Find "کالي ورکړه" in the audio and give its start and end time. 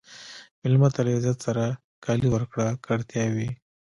2.05-2.67